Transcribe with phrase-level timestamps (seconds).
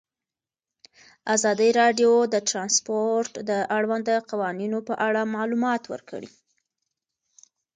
[1.35, 6.29] ازادي راډیو د ترانسپورټ د اړونده قوانینو په اړه معلومات ورکړي.